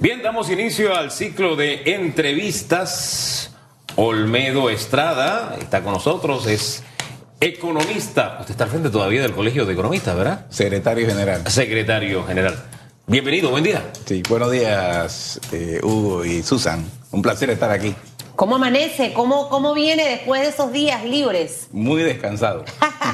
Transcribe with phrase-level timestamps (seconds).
[0.00, 3.50] Bien, damos inicio al ciclo de entrevistas.
[3.96, 6.84] Olmedo Estrada está con nosotros, es
[7.40, 8.36] economista.
[8.38, 10.46] Usted está al frente todavía del Colegio de Economistas, ¿verdad?
[10.50, 11.44] Secretario General.
[11.50, 12.54] Secretario General.
[13.08, 13.90] Bienvenido, buen día.
[14.06, 16.88] Sí, buenos días, eh, Hugo y Susan.
[17.10, 17.92] Un placer estar aquí.
[18.38, 19.12] ¿Cómo amanece?
[19.14, 21.66] ¿Cómo, ¿Cómo viene después de esos días libres?
[21.72, 22.64] Muy descansado.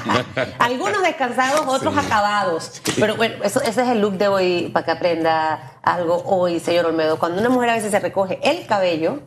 [0.59, 2.83] Algunos descansados, otros acabados.
[3.01, 6.85] Pero bueno, eso, ese es el look de hoy para que aprenda algo hoy, señor
[6.85, 7.19] Olmedo.
[7.19, 9.21] Cuando una mujer a veces se recoge el cabello,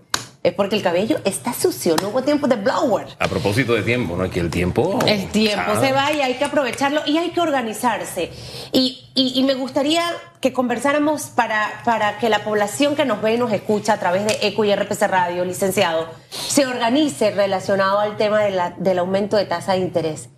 [0.44, 3.08] es porque el cabello está sucio, no hubo tiempo de blower.
[3.20, 4.26] A propósito de tiempo, ¿no?
[4.26, 5.00] Es que el tiempo...
[5.06, 8.32] El tiempo se va y hay que aprovecharlo y hay que organizarse.
[8.72, 10.04] Y, y, y, me gustaría
[10.40, 14.26] que conversáramos para, para que la población que nos ve y nos escucha a través
[14.26, 19.36] de ECO y RPC Radio, licenciado, se organice relacionado al tema de la, del aumento
[19.38, 20.30] de tasa de interés.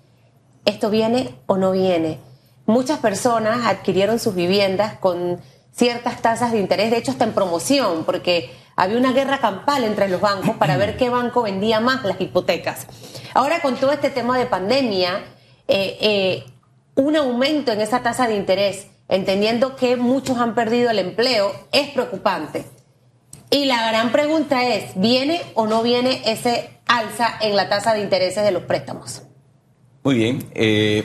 [0.66, 2.20] ¿Esto viene o no viene?
[2.66, 5.40] Muchas personas adquirieron sus viviendas con
[5.72, 10.08] ciertas tasas de interés, de hecho está en promoción, porque había una guerra campal entre
[10.08, 12.88] los bancos para ver qué banco vendía más las hipotecas.
[13.34, 15.26] Ahora con todo este tema de pandemia,
[15.68, 16.46] eh, eh,
[16.96, 21.90] un aumento en esa tasa de interés, entendiendo que muchos han perdido el empleo, es
[21.90, 22.64] preocupante.
[23.50, 28.02] Y la gran pregunta es, ¿viene o no viene ese alza en la tasa de
[28.02, 29.24] intereses de los préstamos?
[30.06, 30.50] Muy bien.
[30.56, 31.04] Eh,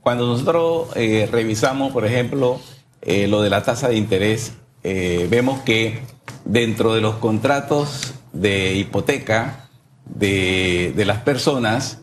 [0.00, 2.58] cuando nosotros revisamos, por ejemplo,
[3.02, 6.15] lo de la tasa de interés, vemos que
[6.46, 9.68] dentro de los contratos de hipoteca
[10.06, 12.00] de, de las personas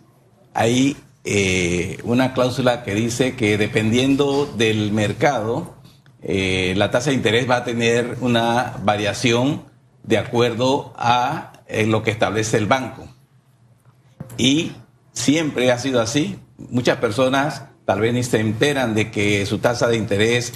[0.53, 5.75] hay eh, una cláusula que dice que dependiendo del mercado,
[6.21, 9.64] eh, la tasa de interés va a tener una variación
[10.03, 13.08] de acuerdo a eh, lo que establece el banco.
[14.38, 14.73] Y
[15.14, 16.39] siempre ha sido así.
[16.58, 20.53] Muchas personas tal vez ni se enteran de que su tasa de interés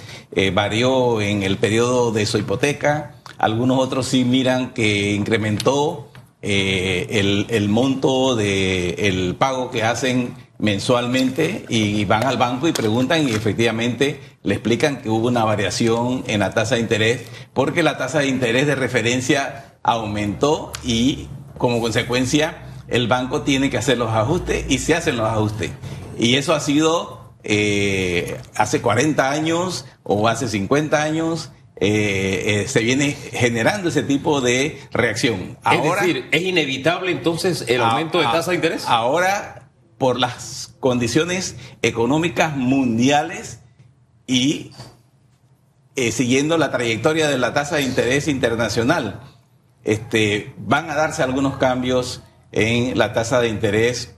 [0.53, 3.15] varió en el periodo de su hipoteca.
[3.37, 6.09] Algunos otros sí miran que incrementó
[6.41, 13.27] eh, el, monto del el pago que hacen mensualmente y van al banco y preguntan
[13.27, 17.97] y efectivamente le explican que hubo una variación en la tasa de interés porque la
[17.97, 21.27] tasa de interés de referencia aumentó y
[21.57, 25.71] como consecuencia el banco tiene que hacer los ajustes y se hacen los ajustes.
[26.17, 31.51] Y eso ha sido eh, hace 40 años o hace 50 años.
[31.79, 35.59] Eh, eh, se viene generando ese tipo de reacción.
[35.63, 38.85] Ahora, es decir, ¿es inevitable entonces el aumento a, de tasa de interés?
[38.87, 43.59] Ahora, por las condiciones económicas mundiales
[44.25, 44.71] y
[45.95, 49.21] eh, siguiendo la trayectoria de la tasa de interés internacional,
[49.83, 54.16] este, van a darse algunos cambios en la tasa de interés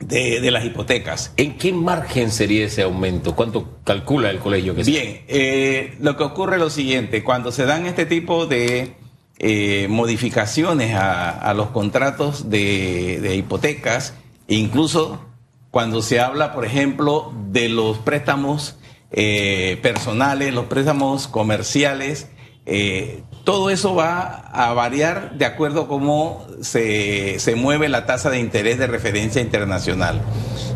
[0.00, 1.32] de, de, las hipotecas.
[1.36, 3.34] ¿En qué margen sería ese aumento?
[3.34, 7.66] ¿Cuánto calcula el colegio que Bien, eh, lo que ocurre es lo siguiente, cuando se
[7.66, 8.94] dan este tipo de
[9.38, 14.14] eh, modificaciones a, a, los contratos de, de, hipotecas,
[14.46, 15.24] incluso
[15.70, 18.78] cuando se habla, por ejemplo, de los préstamos
[19.10, 22.28] eh, personales, los préstamos comerciales,
[23.48, 28.38] todo eso va a variar de acuerdo a cómo se, se, mueve la tasa de
[28.38, 30.20] interés de referencia internacional.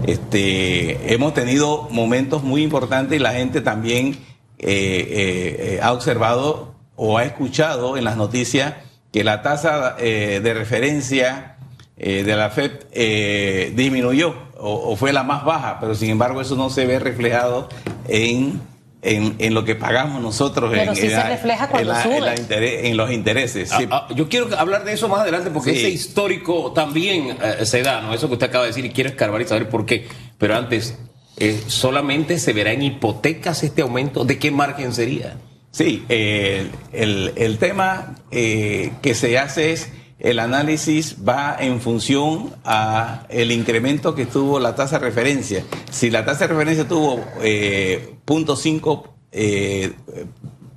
[0.06, 4.16] Este, hemos tenido momentos muy importantes y la gente también
[4.59, 8.72] eh, eh, ha observado o ha escuchado en las noticias
[9.12, 11.59] que la tasa eh, de referencia
[11.99, 16.87] de la FED disminuyó o fue la más baja, pero sin embargo eso no se
[16.87, 17.69] ve reflejado
[18.09, 18.62] en
[19.02, 22.20] en, en, lo que pagamos nosotros Pero en, sí en, se refleja cuando la, sube.
[22.20, 23.68] la interés, en, los intereses.
[23.68, 23.86] Sí.
[23.90, 25.78] Ah, ah, yo quiero hablar de eso más adelante porque sí.
[25.80, 28.14] ese histórico también eh, se da, ¿no?
[28.14, 30.06] Eso que usted acaba de decir y quiero escarbar y saber por qué.
[30.38, 30.96] Pero antes,
[31.36, 34.24] eh, ¿solamente se verá en hipotecas este aumento?
[34.24, 35.36] ¿De qué margen sería?
[35.72, 39.90] Sí, eh, el, el, tema eh, que se hace es
[40.22, 45.65] el análisis va en función a el incremento que tuvo la tasa de referencia.
[45.91, 49.93] Si la tasa de referencia tuvo eh, 0.5 eh,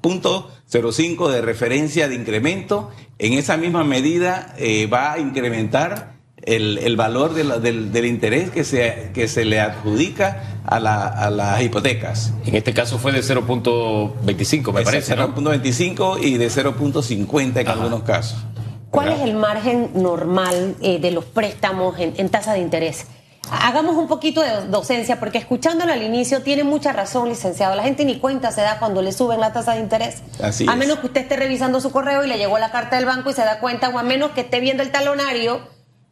[0.02, 6.80] punto 0.5 de referencia de incremento, en esa misma medida eh, va a incrementar el,
[6.80, 11.06] el valor de la, del, del, interés que se, que se le adjudica a, la,
[11.08, 12.34] a las hipotecas.
[12.48, 15.16] En este caso fue de 0.25, me es parece.
[15.16, 16.18] 0.25 ¿no?
[16.18, 17.74] y de 0.50 en Ajá.
[17.74, 18.40] algunos casos.
[18.96, 23.08] ¿Cuál es el margen normal eh, de los préstamos en, en, tasa de interés?
[23.52, 27.76] Hagamos un poquito de docencia, porque escuchándolo al inicio tiene mucha razón, licenciado.
[27.76, 30.24] La gente ni cuenta se da cuando le suben la tasa de interés.
[30.42, 30.78] Así a es.
[30.78, 33.34] menos que usted esté revisando su correo y le llegó la carta del banco y
[33.34, 35.60] se da cuenta, o a menos que esté viendo el talonario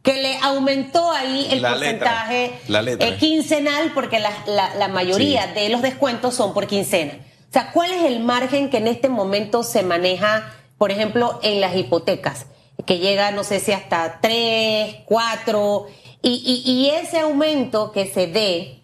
[0.04, 3.08] que le aumentó ahí el la porcentaje letra, la letra.
[3.08, 5.62] Eh, quincenal, porque la, la, la mayoría sí.
[5.62, 7.14] de los descuentos son por quincena.
[7.52, 11.76] sea, ¿cuál es el margen que en este momento se maneja, por ejemplo, en las
[11.76, 12.48] hipotecas?
[12.86, 15.88] Que llega, no sé si hasta 3, 4,
[16.22, 18.84] y, y ese aumento que se dé,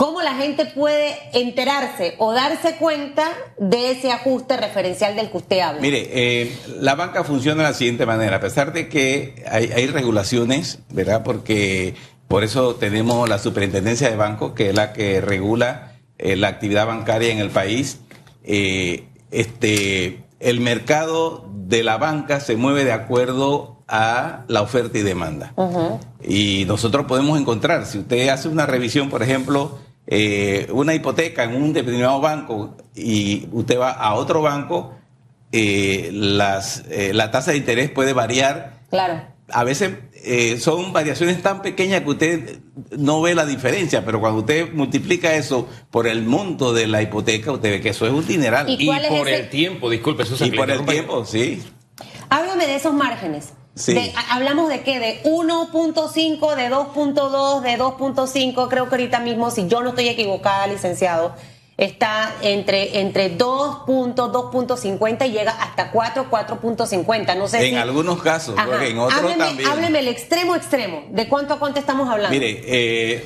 [0.00, 3.28] ¿Cómo la gente puede enterarse o darse cuenta
[3.58, 5.82] de ese ajuste referencial del que usted habla?
[5.82, 10.78] Mire, eh, la banca funciona de la siguiente manera, a pesar de que hay, regulaciones,
[10.88, 11.22] ¿verdad?
[11.22, 11.96] Porque
[12.28, 16.86] por eso tenemos la superintendencia de bancos, que es la que regula eh, la actividad
[16.86, 18.00] bancaria en el país.
[18.42, 25.02] Eh, este, el mercado de la banca se mueve de acuerdo a la oferta y
[25.02, 25.52] demanda.
[26.22, 31.54] Y nosotros podemos encontrar, si usted hace una revisión, por ejemplo, eh, una hipoteca en
[31.54, 34.94] un determinado banco y usted va a otro banco,
[35.52, 38.80] eh, las, eh, la tasa de interés puede variar.
[38.90, 39.22] Claro.
[39.52, 39.92] A veces
[40.58, 42.58] son variaciones tan pequeñas que usted
[42.96, 47.52] no ve la diferencia, pero cuando usted multiplica eso por el monto de la hipoteca,
[47.52, 48.68] usted ve que eso es un dineral.
[48.68, 51.62] Y, por el tiempo, disculpe, eso Y por el tiempo, sí.
[52.28, 53.52] Háblame de esos márgenes
[54.28, 54.98] hablamos de qué?
[54.98, 58.68] De 1.5, de 2.2, de 2.5.
[58.68, 61.34] Creo que ahorita mismo, si yo no estoy equivocada, licenciado,
[61.80, 67.36] está entre, entre 2.2.50 y llega hasta 4, 4.50.
[67.36, 69.68] No sé En algunos casos, en otros hábleme, también.
[69.68, 71.04] Hábleme el extremo extremo.
[71.10, 72.30] ¿De cuánto a cuánto estamos hablando?
[72.30, 73.24] Mire, eh,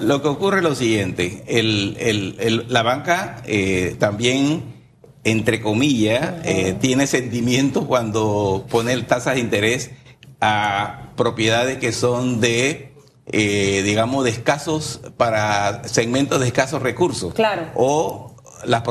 [0.00, 1.44] lo que ocurre es lo siguiente.
[1.46, 4.74] El, el, la banca eh, también
[5.24, 9.90] entre comillas, eh, tiene sentimientos cuando pone tasas de interés
[10.40, 12.85] a propiedades que son de,
[13.26, 17.34] eh, digamos, de escasos, para segmentos de escasos recursos.
[17.34, 17.70] Claro.
[17.74, 18.82] O las,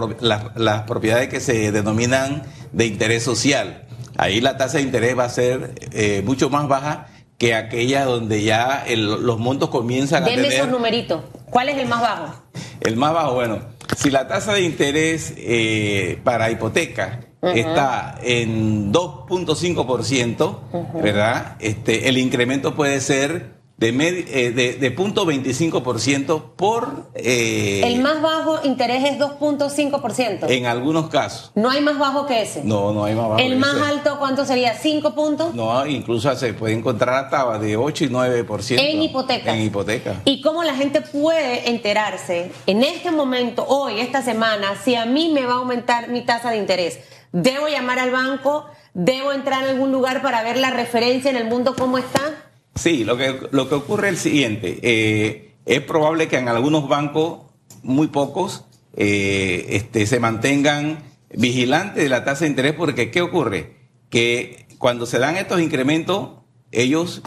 [0.55, 3.87] las, propiedades que se denominan de interés social.
[4.17, 8.43] Ahí la tasa de interés va a ser eh, mucho más baja que aquella donde
[8.43, 10.45] ya los montos comienzan a tener...
[10.45, 11.21] esos numeritos.
[11.49, 12.33] ¿Cuál es el más bajo?
[12.79, 21.01] El más bajo, bueno si la tasa de interés eh, para hipoteca está en 2.5%,
[21.01, 21.55] ¿verdad?
[21.59, 27.10] Este, el incremento puede ser de, eh, de, de punto 25% por...
[27.13, 30.50] Eh, el más bajo interés es 2.5%.
[30.50, 31.51] En algunos casos.
[31.56, 32.63] ¿No hay más bajo que ese?
[32.63, 33.42] No, no hay más bajo.
[33.42, 34.80] ¿El más alto cuánto sería?
[34.80, 35.54] ¿5 puntos?
[35.54, 38.80] No, incluso se puede encontrar hasta de 8 y 9%.
[38.80, 39.54] En hipoteca.
[39.54, 40.21] En hipoteca.
[40.24, 45.31] ¿Y cómo la gente puede enterarse en este momento, hoy, esta semana, si a mí
[45.33, 47.00] me va a aumentar mi tasa de interés?
[47.33, 48.68] ¿Debo llamar al banco?
[48.94, 52.44] ¿Debo entrar en algún lugar para ver la referencia en el mundo cómo está?
[52.75, 54.80] Sí, lo que, lo que ocurre es el siguiente.
[54.81, 57.39] Eh, es probable que en algunos bancos,
[57.83, 58.66] muy pocos,
[58.98, 63.77] eh, este, se mantengan vigilantes de la tasa de interés porque ¿qué ocurre?
[64.10, 66.31] Que cuando se dan estos incrementos,
[66.72, 67.22] ellos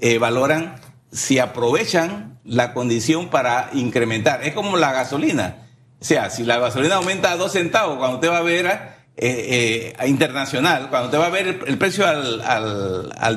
[0.00, 0.76] eh, valoran
[1.10, 4.44] si aprovechan la condición para incrementar.
[4.44, 5.68] Es como la gasolina.
[6.00, 10.06] O sea, si la gasolina aumenta a dos centavos, cuando usted va a ver a,
[10.06, 13.36] internacional, cuando usted va a ver el, precio al, al, al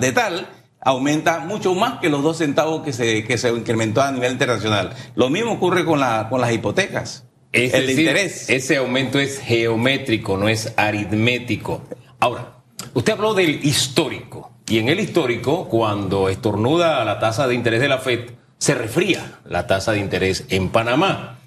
[0.86, 4.94] aumenta mucho más que los dos centavos que se, que se incrementó a nivel internacional.
[5.16, 7.26] Lo mismo ocurre con, la, con las hipotecas.
[7.52, 8.50] el interés.
[8.50, 11.82] Ese aumento es geométrico, no es aritmético.
[12.20, 12.60] Ahora,
[12.94, 14.52] usted habló del histórico.
[14.68, 19.40] Y en el histórico, cuando estornuda la tasa de interés de la FED, se refría
[19.46, 21.40] la tasa de interés en Panamá.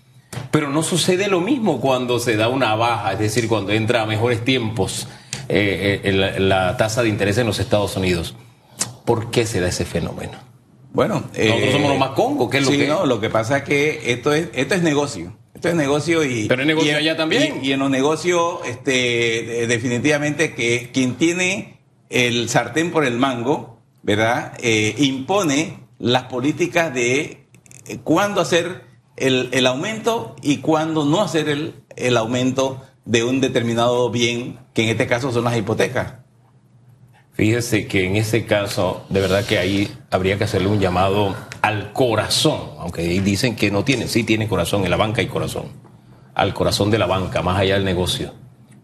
[0.50, 4.06] Pero no sucede lo mismo cuando se da una baja, es decir, cuando entra a
[4.06, 5.06] mejores tiempos
[5.49, 8.35] eh, eh, la tasa de interés en los Estados Unidos.
[9.08, 10.32] ¿Por qué se da ese fenómeno?
[10.92, 13.62] Bueno, nosotros somos los más congos, ¿qué es lo que no, lo que pasa es
[13.62, 15.34] que esto es esto es negocio.
[15.54, 17.60] Esto es negocio y Pero es negocio allá también.
[17.64, 24.52] Y, en los negocios este definitivamente que quien tiene el sartén por el mango, ¿verdad?
[24.58, 27.46] Eh, impone las políticas de
[27.86, 28.82] eh, cuándo hacer
[29.16, 34.82] el, el, aumento y cuándo no hacer el, el aumento de un determinado bien, que
[34.82, 36.27] en este caso son las hipotecas.
[37.38, 41.92] Fíjese que en ese caso, de verdad que ahí habría que hacerle un llamado al
[41.92, 45.66] corazón, aunque dicen que no tiene, sí tiene corazón, en la banca hay corazón,
[46.35, 48.33] al corazón de la banca, más allá del negocio.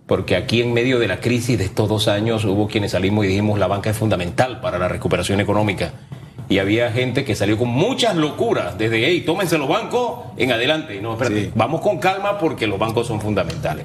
[0.06, 3.28] Porque aquí en medio de la crisis de estos dos años hubo quienes salimos y
[3.28, 5.90] dijimos la banca es fundamental para la recuperación económica.
[6.48, 11.00] Y había gente que salió con muchas locuras, desde, hey, tómense los bancos en adelante.
[11.00, 13.84] No, espérate, vamos con calma porque los bancos son fundamentales.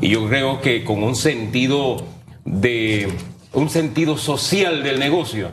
[0.00, 1.98] Y yo creo que con un sentido
[2.44, 3.12] de
[3.52, 5.50] un sentido social del negocio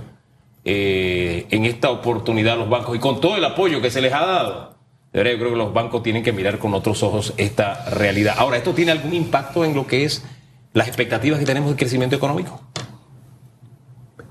[0.64, 4.26] eh, en esta oportunidad los bancos y con todo el apoyo que se les ha
[4.26, 4.76] dado.
[5.14, 8.36] Yo creo que los bancos tienen que mirar con otros ojos esta realidad.
[8.38, 10.26] Ahora, ¿esto tiene algún impacto en lo que es
[10.74, 12.62] las expectativas que tenemos de crecimiento económico?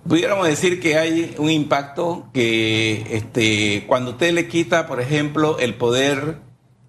[0.06, 5.74] Pudiéramos decir que hay un impacto que este, cuando usted le quita, por ejemplo, el
[5.74, 6.42] poder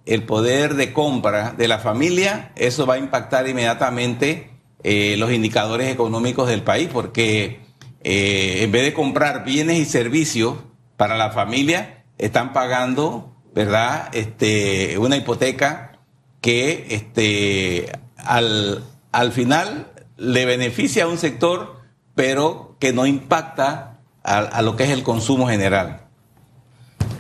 [0.06, 4.52] el poder de compra de la familia, eso va a impactar inmediatamente
[4.88, 7.60] eh, los indicadores económicos del país, porque
[8.04, 10.58] eh, en vez de comprar bienes y servicios
[10.96, 14.10] para la familia, están pagando, ¿verdad?
[14.14, 15.98] Este, una hipoteca
[16.40, 19.88] que este, al, al final
[20.18, 21.82] le beneficia a un sector,
[22.14, 26.02] pero que no impacta a, lo que es el consumo general.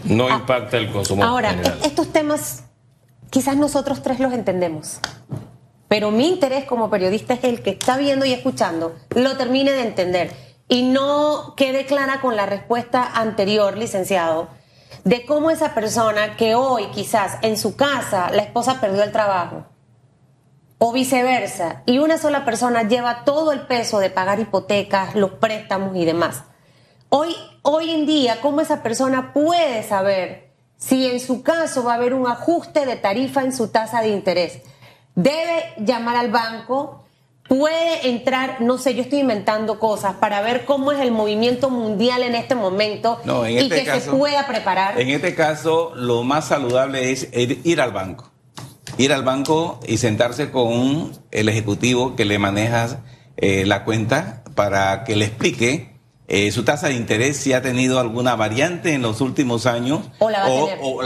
[0.03, 1.55] No ah, impacta el consumo general.
[1.55, 2.65] Ahora, estos temas
[3.31, 4.99] quizás nosotros tres los entendemos,
[5.87, 9.81] pero mi interés como periodista es el que está viendo y escuchando lo termine de
[9.81, 10.31] entender
[10.67, 14.47] y no quede clara con la respuesta anterior, licenciado,
[15.03, 19.65] de cómo esa persona que hoy quizás en su casa la esposa perdió el trabajo
[20.77, 25.95] o viceversa y una sola persona lleva todo el peso de pagar hipotecas, los préstamos
[25.95, 26.43] y demás.
[27.09, 31.95] Hoy, hoy en día, ¿cómo esa persona puede saber si en su caso va a
[31.95, 34.61] haber un ajuste de tarifa en su tasa de interés?
[35.15, 37.05] Debe llamar al banco,
[37.47, 42.23] puede entrar, no sé, yo estoy inventando cosas para ver cómo es el movimiento mundial
[42.23, 44.99] en este momento y este que se pueda preparar.
[44.99, 48.31] En este caso, lo más saludable es ir al banco.
[48.97, 53.01] Ir al banco y sentarse con el ejecutivo que le maneja
[53.37, 55.95] eh, la cuenta para que le explique
[56.27, 60.29] eh, su tasa de interés si ha tenido alguna variante en los últimos años o
[60.29, 60.39] la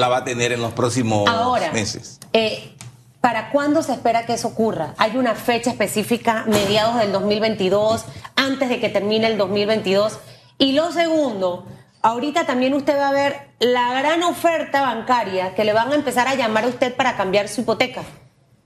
[0.07, 0.51] va, a, tener.
[0.51, 1.29] en los próximos
[1.73, 2.19] meses.
[2.31, 2.75] Eh,
[3.21, 4.93] ¿Para cuándo se espera que eso ocurra?
[4.97, 10.19] ¿Hay una fecha específica, mediados del 2022, antes de que termine el 2022?
[10.57, 11.65] Y lo segundo,
[12.01, 16.27] ahorita también usted va a ver la gran oferta bancaria que le van a empezar
[16.27, 18.03] a llamar a usted para cambiar su hipoteca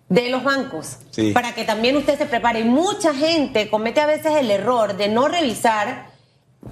[0.09, 0.97] de los bancos,
[1.33, 2.63] para que también usted se prepare.
[2.63, 6.13] Mucha gente comete a veces el error de no revisar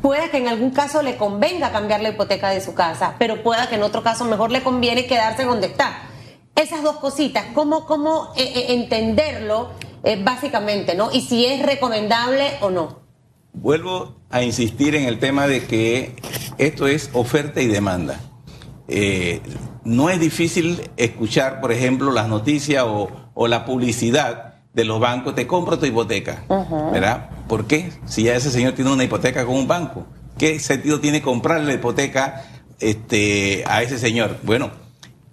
[0.01, 3.67] Puede que en algún caso le convenga cambiar la hipoteca de su casa, pero pueda
[3.67, 6.10] que en otro caso mejor le conviene quedarse donde está.
[6.55, 9.69] Esas dos cositas, cómo, cómo eh, eh, entenderlo
[10.03, 11.11] eh, básicamente, ¿no?
[11.11, 12.99] Y si es recomendable o no.
[13.53, 16.15] Vuelvo a insistir en el tema de que
[16.57, 18.19] esto es oferta y demanda.
[19.83, 25.35] no es difícil escuchar, por ejemplo, las noticias o, o la publicidad de los bancos,
[25.35, 26.43] te compro tu hipoteca,
[26.93, 27.29] ¿verdad?
[27.47, 27.91] ¿Por qué?
[28.05, 30.05] Si ya ese señor tiene una hipoteca con un banco,
[30.37, 32.45] ¿qué sentido tiene comprarle la hipoteca
[32.79, 34.37] este, a ese señor?
[34.43, 34.71] Bueno,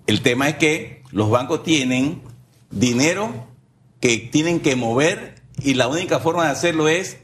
[0.09, 2.23] el tema es que los bancos tienen
[2.71, 3.47] dinero
[4.01, 7.19] que tienen que mover y la única forma de hacerlo es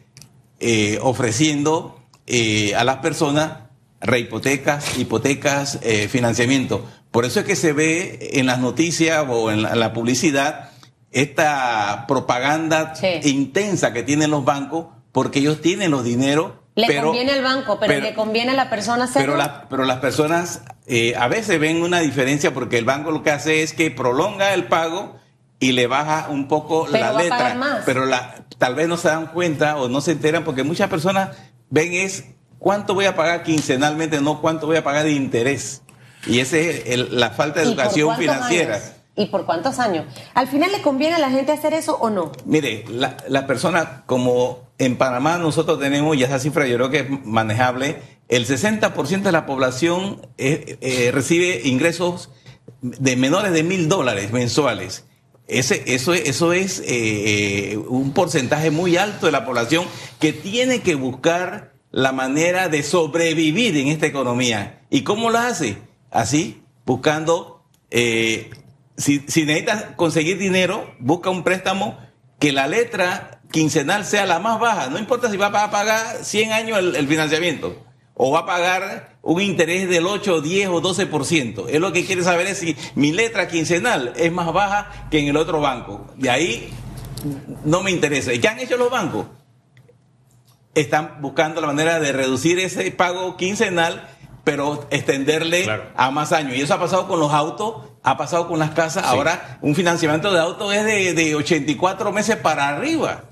[0.60, 3.70] eh, ofreciendo eh, a las personas
[4.02, 6.86] rehipotecas, hipotecas, eh, financiamiento.
[7.10, 10.70] Por eso es que se ve en las noticias o en la publicidad
[11.10, 16.52] esta propaganda intensa que tienen los bancos porque ellos tienen los dineros.
[16.76, 19.36] Le conviene al banco, pero, le conviene a la persona hacerlo.
[19.36, 23.30] Pero, pero las personas eh, a veces ven una diferencia porque el banco lo que
[23.30, 25.16] hace es que prolonga el pago
[25.60, 27.82] y le baja un poco la letra.
[27.86, 31.36] Pero la, tal vez no se dan cuenta o no se enteran porque muchas personas
[31.70, 32.24] ven es
[32.58, 35.82] cuánto voy a pagar quincenalmente, no cuánto voy a pagar de interés.
[36.26, 38.80] Y esa es la falta de educación financiera.
[39.16, 40.06] ¿Y por cuántos años?
[40.34, 42.32] ¿Al final le conviene a la gente hacer eso o no?
[42.46, 47.00] Mire, las la personas, como en Panamá nosotros tenemos, y esa cifra yo creo que
[47.00, 52.30] es manejable, el 60% de la población eh, eh, recibe ingresos
[52.82, 55.04] de menores de mil dólares mensuales.
[55.46, 59.84] Ese, eso, eso es eh, un porcentaje muy alto de la población
[60.18, 64.80] que tiene que buscar la manera de sobrevivir en esta economía.
[64.90, 65.76] ¿Y cómo lo hace?
[66.10, 67.62] Así, buscando
[68.96, 71.98] si, necesitas conseguir dinero, busca un préstamo
[72.38, 74.88] que la letra quincenal sea la más baja.
[74.88, 77.82] No importa si va a pagar 100 años el, financiamiento
[78.14, 81.66] o va a pagar un interés del 8, 10 o 12%.
[81.68, 85.28] Es lo que quiere saber es si mi letra quincenal es más baja que en
[85.28, 86.06] el otro banco.
[86.16, 86.72] De ahí
[87.64, 88.32] no me interesa.
[88.32, 89.26] ¿Y qué han hecho los bancos?
[90.74, 94.08] Están buscando la manera de reducir ese pago quincenal,
[94.44, 96.56] pero extenderle a más años.
[96.56, 99.04] Y eso ha pasado con los autos ha pasado con las casas.
[99.04, 103.24] Ahora un financiamiento de auto es de, de 84 meses para arriba,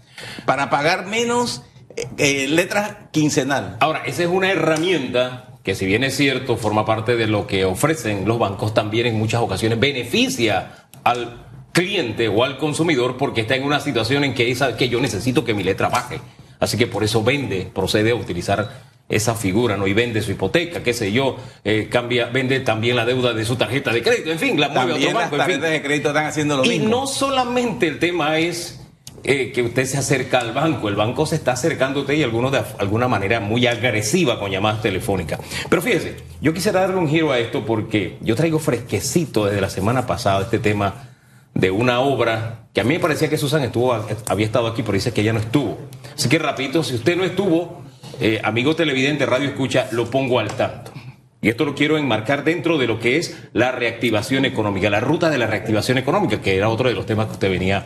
[0.46, 1.62] para pagar menos
[1.96, 3.76] eh, eh, letras quincenal.
[3.80, 7.64] Ahora, esa es una herramienta que si bien es cierto, forma parte de lo que
[7.64, 13.54] ofrecen los bancos, también en muchas ocasiones beneficia al cliente o al consumidor porque está
[13.54, 16.20] en una situación en que, que yo necesito que mi letra baje.
[16.58, 18.70] Así que por eso vende, procede a utilizar
[19.12, 19.86] esa figura, ¿no?
[19.86, 23.56] Y vende su hipoteca, qué sé yo, eh, cambia, vende también la deuda de su
[23.56, 25.36] tarjeta de crédito, en fin, la mueve otro banco.
[25.36, 26.86] Las tarjetas de crédito están haciendo lo y mismo.
[26.86, 28.80] Y no solamente el tema es
[29.24, 30.88] eh, que usted se acerca al banco.
[30.88, 34.50] El banco se está acercando a usted y algunos de alguna manera muy agresiva con
[34.50, 35.40] llamadas telefónicas.
[35.68, 39.70] Pero fíjese, yo quisiera darle un giro a esto porque yo traigo fresquecito desde la
[39.70, 41.10] semana pasada este tema
[41.54, 43.92] de una obra que a mí me parecía que Susan estuvo,
[44.26, 45.78] había estado aquí, pero dice que ella no estuvo.
[46.16, 47.81] Así que rapidito, si usted no estuvo,
[48.20, 50.92] eh, amigo televidente, radio escucha, lo pongo al tanto.
[51.40, 55.28] Y esto lo quiero enmarcar dentro de lo que es la reactivación económica, la ruta
[55.28, 57.84] de la reactivación económica, que era otro de los temas que usted venía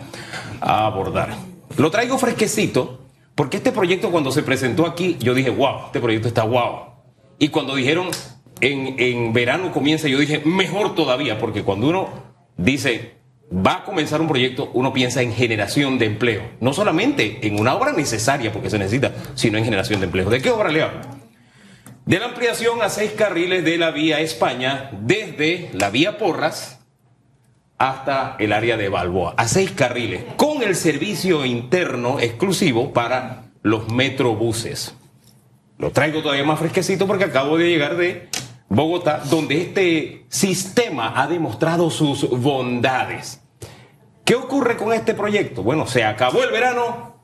[0.61, 1.35] a abordar.
[1.78, 6.28] Lo traigo fresquecito porque este proyecto cuando se presentó aquí, yo dije, wow, este proyecto
[6.28, 6.97] está wow.
[7.38, 8.09] Y cuando dijeron
[8.61, 12.09] en, en verano comienza, yo dije, mejor todavía, porque cuando uno
[12.56, 13.16] dice,
[13.50, 16.43] va a comenzar un proyecto, uno piensa en generación de empleo.
[16.61, 20.31] No solamente en una obra necesaria, porque se necesita, sino en generación de empleo.
[20.31, 21.00] ¿De qué obra le hablo?
[22.07, 26.79] de la ampliación a seis carriles de la vía España desde la vía Porras
[27.79, 33.93] hasta el área de Balboa, a seis carriles, con el servicio interno exclusivo para los
[33.93, 34.95] metrobuses.
[35.79, 38.29] Lo traigo todavía más fresquecito porque acabo de llegar de
[38.69, 43.41] Bogotá, donde este sistema ha demostrado sus bondades.
[44.25, 45.63] ¿Qué ocurre con este proyecto?
[45.63, 47.15] Bueno, se acabó el verano,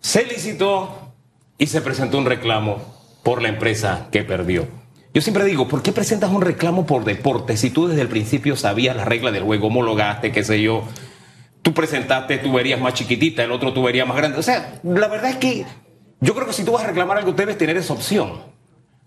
[0.00, 1.12] se licitó
[1.58, 2.78] y se presentó un reclamo
[3.22, 4.66] por la empresa que perdió.
[5.14, 8.56] Yo siempre digo, ¿por qué presentas un reclamo por deporte si tú desde el principio
[8.56, 10.82] sabías la regla del juego, homologaste, qué sé yo?
[11.62, 14.38] Tú presentaste tuberías más chiquitita, el otro tubería más grande.
[14.38, 15.64] O sea, la verdad es que
[16.20, 18.53] yo creo que si tú vas a reclamar algo debes tener esa opción.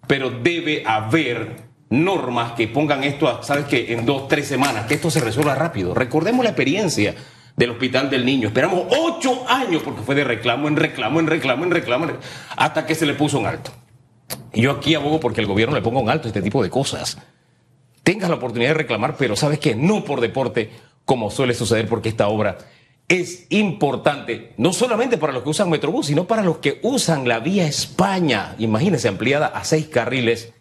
[0.07, 3.93] Pero debe haber normas que pongan esto, ¿sabes qué?
[3.93, 5.93] En dos, tres semanas, que esto se resuelva rápido.
[5.93, 7.15] Recordemos la experiencia
[7.55, 8.47] del Hospital del Niño.
[8.47, 12.07] Esperamos ocho años porque fue de reclamo en reclamo, en reclamo, en reclamo,
[12.55, 13.71] hasta que se le puso un alto.
[14.53, 16.69] Y yo aquí abogo porque el gobierno le ponga un alto a este tipo de
[16.69, 17.17] cosas.
[18.03, 20.71] Tengas la oportunidad de reclamar, pero sabes que no por deporte,
[21.03, 22.57] como suele suceder, porque esta obra
[23.07, 27.39] es importante, no solamente para los que usan Metrobús, sino para los que usan la
[27.39, 28.55] vía España.
[28.59, 30.53] Imagínense, ampliada a seis carriles.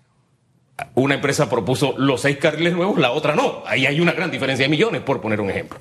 [0.94, 3.62] Una empresa propuso los seis carriles nuevos, la otra no.
[3.66, 5.80] Ahí hay una gran diferencia de millones, por poner un ejemplo.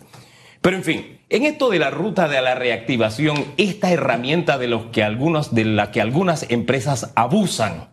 [0.61, 4.91] Pero en fin, en esto de la ruta de la reactivación, esta herramienta de, los
[5.51, 7.89] de la que algunas empresas abusan,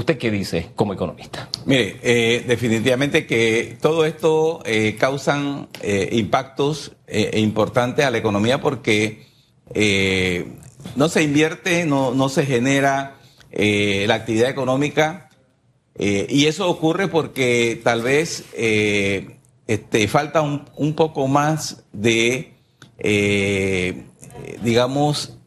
[0.00, 1.48] ¿usted qué dice como economista?
[1.64, 6.92] Mire, eh, definitivamente que todo esto eh, causan eh, impactos
[7.34, 9.26] importantes a la economía porque
[10.94, 13.16] no se invierte, no, no se genera
[13.50, 15.28] la actividad económica
[15.98, 18.44] y eso ocurre porque tal vez
[19.70, 22.54] este, falta un, poco más de,
[22.98, 24.02] eh,
[24.62, 25.38] digamos,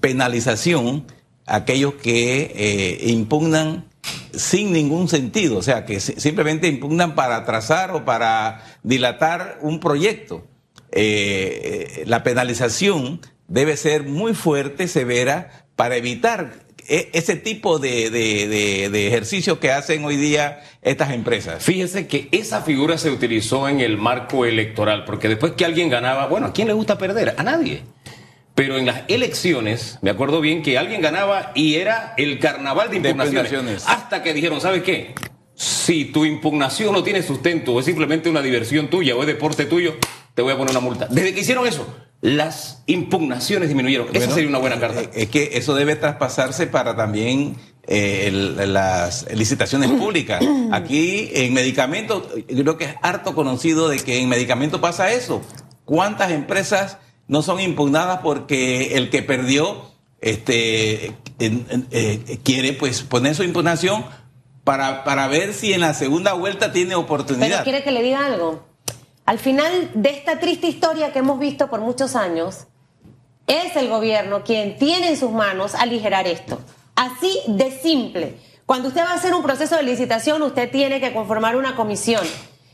[0.00, 1.06] penalización
[1.46, 3.86] aquellos que eh, impugnan
[4.34, 10.46] sin ningún sentido, o sea, que simplemente impugnan para atrasar o para dilatar un proyecto.
[10.90, 16.52] Eh, la penalización debe ser muy fuerte, severa, para evitar
[16.88, 21.62] e, ese tipo de, de, ejercicio que hacen hoy día estas empresas.
[21.62, 26.26] Fíjese que esa figura se utilizó en el marco electoral, porque después que alguien ganaba,
[26.26, 27.34] bueno, ¿a quién le gusta perder?
[27.36, 27.82] A nadie.
[28.54, 32.96] Pero en las elecciones, me acuerdo bien que alguien ganaba y era el carnaval de
[32.96, 33.84] impugnaciones.
[33.88, 35.14] Hasta que dijeron, ¿sabes qué?
[35.54, 39.64] Si tu impugnación no tiene sustento, o es simplemente una diversión tuya o es deporte
[39.64, 39.94] tuyo,
[40.34, 41.06] te voy a poner una multa.
[41.10, 41.86] Desde que hicieron eso,
[42.20, 44.08] las impugnaciones disminuyeron.
[44.12, 45.00] Esa sería una buena carta.
[45.02, 48.30] Eh, es que eso debe traspasarse para también eh,
[48.66, 50.42] las licitaciones públicas.
[50.70, 55.42] Aquí en medicamentos, yo creo que es harto conocido de que en medicamentos pasa eso.
[55.84, 56.98] ¿Cuántas empresas
[57.32, 59.86] no son impugnadas porque el que perdió
[60.20, 64.04] este, eh, quiere pues poner su impugnación
[64.64, 67.48] para, para ver si en la segunda vuelta tiene oportunidad?
[67.48, 68.66] Pero quiere que le diga algo.
[69.24, 72.66] Al final de esta triste historia que hemos visto por muchos años,
[73.46, 76.60] es el gobierno quien tiene en sus manos aligerar esto.
[76.96, 78.36] Así de simple.
[78.66, 82.26] Cuando usted va a hacer un proceso de licitación, usted tiene que conformar una comisión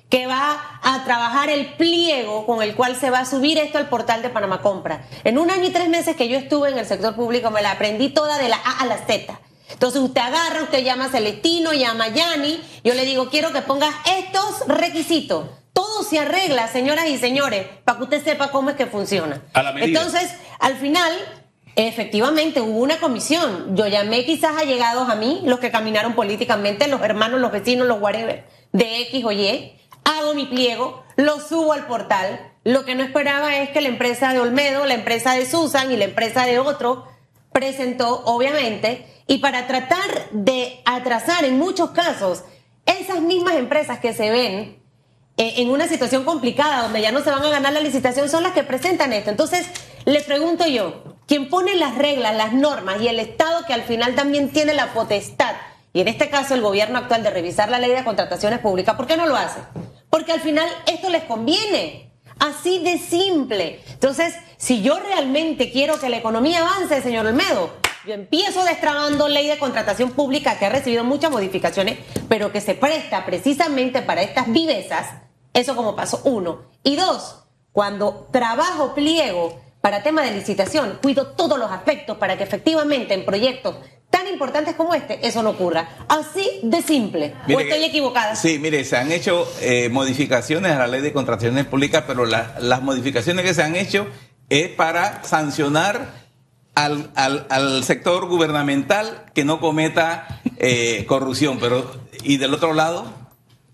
[0.08, 3.88] que va a trabajar el pliego con el cual se va a subir esto al
[3.88, 5.06] portal de Panamá Compra.
[5.24, 7.72] En un año y tres meses que yo estuve en el sector público, me la
[7.72, 9.38] aprendí toda de la A a la Z.
[9.70, 13.60] Entonces usted agarra, usted llama a Celestino, llama a Yanni, yo le digo, quiero que
[13.60, 15.44] pongas estos requisitos
[15.78, 19.42] todo se arregla, señoras y señores, para que usted sepa cómo es que funciona.
[19.76, 21.12] Entonces, al final,
[21.76, 23.76] efectivamente hubo una comisión.
[23.76, 28.00] Yo llamé quizás allegados a mí, los que caminaron políticamente, los hermanos, los vecinos, los
[28.00, 29.77] whatever, de X o Y.
[30.08, 32.40] Hago mi pliego, lo subo al portal.
[32.64, 35.98] Lo que no esperaba es que la empresa de Olmedo, la empresa de Susan y
[35.98, 37.06] la empresa de otro
[37.52, 42.44] presentó, obviamente, y para tratar de atrasar en muchos casos
[42.86, 44.82] esas mismas empresas que se ven
[45.36, 48.44] eh, en una situación complicada donde ya no se van a ganar la licitación son
[48.44, 49.28] las que presentan esto.
[49.28, 49.66] Entonces,
[50.06, 54.14] le pregunto yo, quien pone las reglas, las normas y el Estado que al final
[54.14, 55.54] también tiene la potestad,
[55.92, 59.06] y en este caso el gobierno actual de revisar la ley de contrataciones públicas, ¿por
[59.06, 59.60] qué no lo hace?
[60.10, 62.12] Porque al final esto les conviene.
[62.38, 63.80] Así de simple.
[63.90, 67.72] Entonces, si yo realmente quiero que la economía avance, señor Olmedo,
[68.06, 72.74] yo empiezo destrabando ley de contratación pública que ha recibido muchas modificaciones, pero que se
[72.74, 75.08] presta precisamente para estas vivezas.
[75.52, 76.62] Eso como paso uno.
[76.84, 82.44] Y dos, cuando trabajo pliego para tema de licitación, cuido todos los aspectos para que
[82.44, 83.76] efectivamente en proyectos
[84.30, 85.88] importantes como este, eso no ocurra.
[86.08, 87.34] Así de simple.
[87.52, 88.36] ¿O estoy equivocada?
[88.36, 92.82] Sí, mire, se han hecho eh, modificaciones a la ley de contrataciones públicas, pero las
[92.82, 94.06] modificaciones que se han hecho
[94.48, 96.28] es para sancionar
[96.74, 101.58] al, al, sector gubernamental que no cometa eh, corrupción.
[101.58, 101.90] Pero,
[102.22, 103.12] y del otro lado,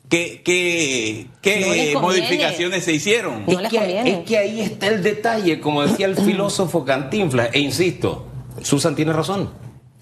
[0.08, 3.44] ¿Qué, qué, qué modificaciones se hicieron?
[3.46, 8.26] es, que, es, que, ahí está el detalle, como decía el filósofo Cantinflas, e insisto,
[8.62, 9.50] Susan tiene razón.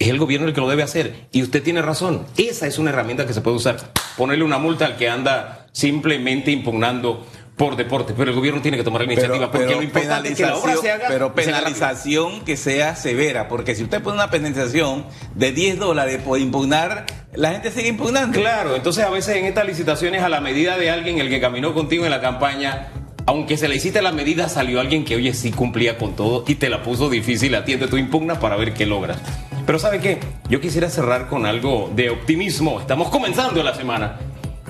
[0.03, 1.29] Es el gobierno el que lo debe hacer.
[1.31, 2.27] Y usted tiene razón.
[2.37, 3.77] Esa es una herramienta que se puede usar.
[4.17, 7.25] Ponerle una multa al que anda simplemente impugnando
[7.57, 10.43] por deporte, pero el gobierno tiene que tomar la iniciativa porque lo importante es que
[10.43, 11.07] la obra se haga.
[11.07, 16.41] Pero penalización que sea severa, porque si usted pone una penalización de 10 dólares por
[16.41, 18.37] impugnar, la gente sigue impugnando.
[18.37, 21.75] Claro, entonces a veces en estas licitaciones, a la medida de alguien, el que caminó
[21.75, 22.89] contigo en la campaña,
[23.27, 26.57] aunque se le hiciste la medida, salió alguien que, oye, sí cumplía con todo y
[26.57, 29.19] te la puso difícil, atiende tu impugna para ver qué logras.
[29.67, 30.19] Pero ¿sabe qué?
[30.49, 32.81] Yo quisiera cerrar con algo de optimismo.
[32.81, 34.19] Estamos comenzando la semana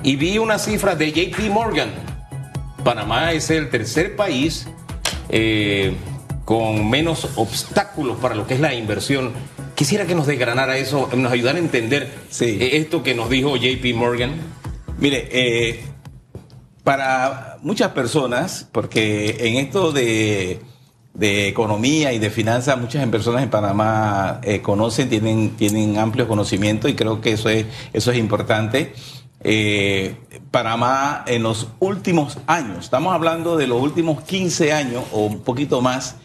[0.02, 1.90] y vi una cifra de JP Morgan
[2.82, 4.66] Panamá es el tercer país
[5.28, 5.94] eh,
[6.44, 9.32] con menos obstáculos para lo que es la inversión.
[9.74, 13.94] Quisiera que nos desgranara eso, nos ayudara a entender eh, esto que nos dijo JP
[13.94, 14.32] Morgan.
[14.98, 15.84] Mire, eh,
[16.82, 20.60] para muchas personas, porque en esto de,
[21.20, 27.20] economía y de finanzas, muchas personas en Panamá conocen, tienen, tienen amplio conocimiento y creo
[27.20, 28.92] que eso es, eso es importante
[29.44, 30.16] eh,
[30.52, 35.80] Panamá en los últimos años, estamos hablando de los últimos 15 años o un poquito
[35.80, 36.16] más,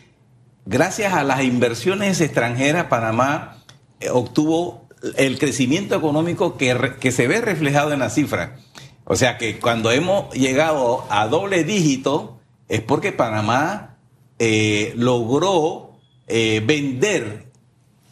[0.66, 3.58] gracias a las inversiones extranjeras, Panamá
[4.00, 8.58] eh, obtuvo el crecimiento económico que, que se ve reflejado en la cifra.
[9.06, 13.97] O sea que cuando hemos llegado a doble dígito es porque Panamá
[14.40, 17.48] eh, logró eh, vender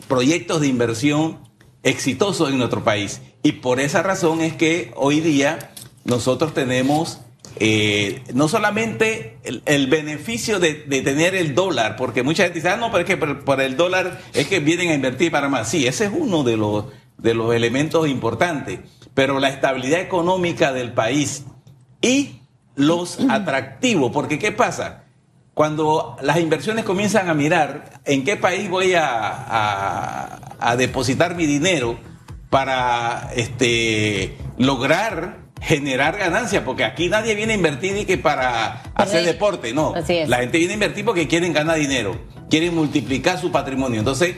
[0.08, 1.40] proyectos de inversión
[1.84, 3.22] exitosos en nuestro país.
[3.44, 5.72] Y por esa razón es que hoy día
[6.04, 7.20] nosotros tenemos
[7.58, 12.92] eh, no solamente el, beneficio de, tener el dólar, porque mucha gente dice, ah, no,
[12.92, 15.70] pero es que por, el dólar es que vienen a invertir para más.
[15.70, 16.86] Sí, ese es uno de los,
[17.18, 18.80] de los elementos importantes,
[19.14, 21.46] pero la estabilidad económica del país
[22.02, 22.42] y
[22.76, 25.05] los atractivos, porque ¿qué pasa?
[25.56, 31.98] Cuando las inversiones comienzan a mirar en qué país voy a, a depositar mi dinero,
[32.56, 39.26] para este, lograr generar ganancias, porque aquí nadie viene a invertir y que para hacer
[39.26, 39.94] deporte, no.
[40.28, 42.18] La gente viene a invertir porque quieren ganar dinero,
[42.50, 44.00] quieren multiplicar su patrimonio.
[44.00, 44.38] Entonces,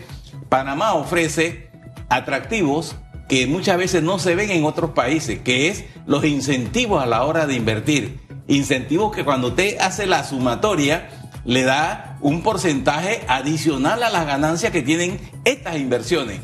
[0.49, 1.69] Panamá ofrece
[2.09, 2.95] atractivos
[3.27, 7.23] que muchas veces no se ven en otros países, que es los incentivos a la
[7.23, 8.19] hora de invertir.
[8.47, 11.09] Incentivos que cuando usted hace la sumatoria,
[11.45, 16.39] le da un porcentaje adicional a las ganancias que tienen estas inversiones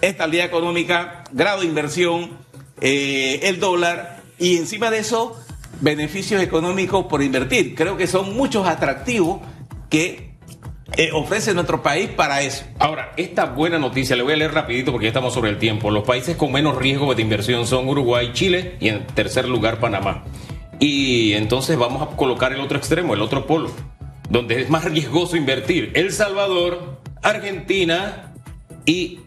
[0.00, 2.38] estabilidad económica, grado de inversión,
[2.80, 5.38] eh, el dólar y encima de eso
[5.80, 7.74] beneficios económicos por invertir.
[7.74, 9.40] Creo que son muchos atractivos
[9.90, 10.35] que
[10.96, 12.64] eh, ofrece nuestro país para eso.
[12.78, 15.90] Ahora, esta buena noticia, le voy a leer rapidito porque ya estamos sobre el tiempo.
[15.90, 20.24] Los países con menos riesgo de inversión son Uruguay, Chile y en tercer lugar Panamá.
[20.78, 23.70] Y entonces vamos a colocar el otro extremo, el otro polo,
[24.30, 25.92] donde es más riesgoso invertir.
[25.94, 28.32] El Salvador, Argentina
[28.84, 29.20] y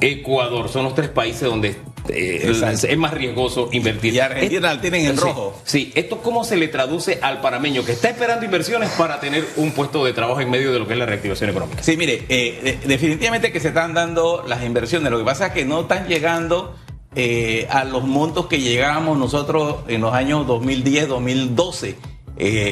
[0.00, 0.68] Ecuador.
[0.68, 1.76] Son los tres países donde
[2.08, 4.14] eh, es más riesgoso invertir.
[4.14, 5.60] Y Argentina tienen en rojo.
[5.64, 9.72] Sí, ¿esto cómo se le traduce al parameño que está esperando inversiones para tener un
[9.72, 11.82] puesto de trabajo en medio de lo que es la reactivación económica?
[11.82, 15.10] Sí, mire, eh, definitivamente que se están dando las inversiones.
[15.10, 16.76] Lo que pasa es que no están llegando
[17.14, 21.96] eh, a los montos que llegábamos nosotros en los años 2010, 2012.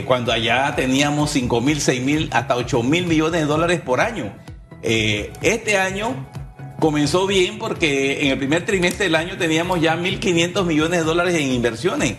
[0.07, 4.33] cuando allá teníamos 5 mil, 6 mil, hasta 8 mil millones de dólares por año.
[4.83, 6.27] este año
[6.81, 11.35] comenzó bien porque en el primer trimestre del año teníamos ya 1.500 millones de dólares
[11.35, 12.16] en inversiones.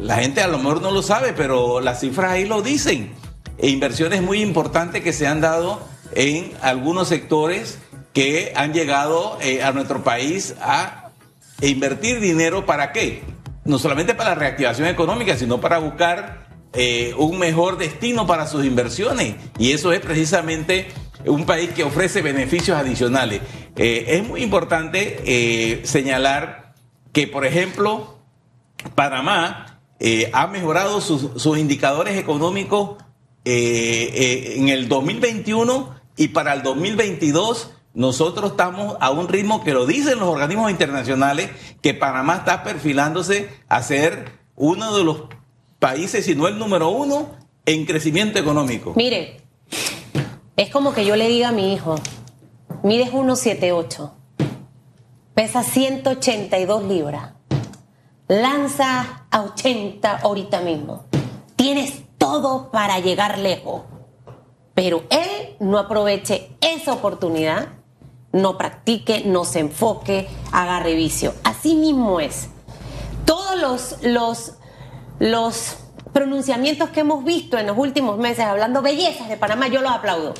[0.00, 3.12] La gente a lo mejor no lo sabe, pero las cifras ahí lo dicen.
[3.58, 5.80] E inversiones muy importantes que se han dado
[6.14, 7.78] en algunos sectores
[8.12, 11.10] que han llegado eh, a nuestro país a
[11.60, 13.22] invertir dinero para qué?
[13.64, 18.64] No solamente para la reactivación económica, sino para buscar eh, un mejor destino para sus
[18.64, 19.36] inversiones.
[19.58, 20.88] Y eso es precisamente
[21.26, 23.40] un país que ofrece beneficios adicionales.
[23.76, 26.74] Eh, es muy importante eh, señalar
[27.12, 28.18] que, por ejemplo,
[28.94, 29.80] Panamá
[30.34, 32.98] ha mejorado sus, sus indicadores económicos
[33.46, 40.18] en el 2021 y para el 2022 nosotros estamos a un ritmo que lo dicen
[40.18, 41.50] los organismos internacionales,
[41.80, 45.22] que Panamá está perfilándose a ser uno de los
[45.78, 48.94] países, si no el número uno, en crecimiento económico.
[48.96, 49.36] Mire,
[50.56, 51.96] es como que yo le diga a mi hijo,
[52.82, 54.12] mides 1,78,
[55.34, 57.32] pesa 182 libras,
[58.28, 61.04] lanza a 80 ahorita mismo,
[61.56, 63.82] tienes todo para llegar lejos,
[64.74, 67.68] pero él no aproveche esa oportunidad
[68.34, 71.34] no practique, no se enfoque, haga reviso.
[71.44, 72.48] Así mismo es.
[73.24, 74.54] Todos los, los,
[75.20, 75.76] los
[76.14, 80.32] pronunciamientos que hemos visto en los últimos meses hablando bellezas de Panamá, yo los aplaudo.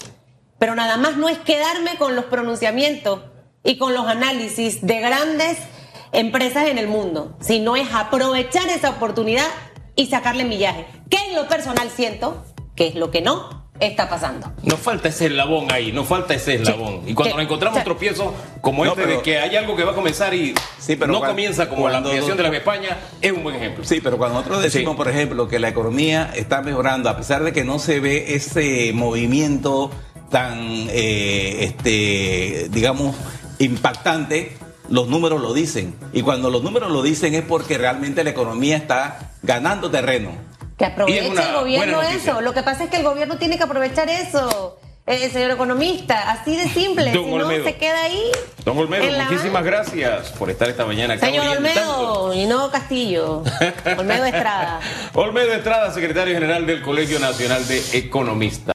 [0.59, 3.21] Pero nada más no es quedarme con los pronunciamientos
[3.63, 5.59] y con los análisis de grandes
[6.13, 9.49] empresas en el mundo, sino es aprovechar esa oportunidad
[9.97, 10.87] y sacarle millaje.
[11.11, 12.45] ¿Qué en lo personal siento?
[12.77, 13.64] ¿Qué es lo que no?
[13.81, 14.53] Está pasando.
[14.63, 17.03] Nos falta ese eslabón ahí, nos falta ese eslabón.
[17.07, 20.35] y cuando nos encontramos tropiezos como este de que hay algo que va a comenzar
[20.35, 20.55] y
[21.07, 23.85] no comienza como la ampliación de la España, es un buen ejemplo.
[23.85, 27.53] Sí, pero cuando nosotros decimos, por ejemplo, que la economía está mejorando, a pesar de
[27.53, 29.91] que no se ve ese movimiento
[30.31, 33.17] tan, eh, este, digamos,
[33.59, 34.57] impactante,
[34.89, 35.95] los números lo dicen.
[36.13, 40.33] Y cuando los números lo dicen es porque realmente la economía está ganando terreno.
[40.79, 42.41] Que aproveche el gobierno eso.
[42.41, 44.79] Lo que pasa es que el gobierno tiene que aprovechar eso.
[45.07, 48.23] Eh, señor economista, así de simple, si no se queda ahí.
[48.65, 51.27] Don Olmedo, muchísimas gracias por estar esta mañana acá.
[51.27, 53.43] Señor Olmedo, y no Castillo,
[53.99, 54.81] Olmedo Estrada.
[55.13, 58.73] Olmedo Estrada, secretario general del Colegio Nacional de Economistas.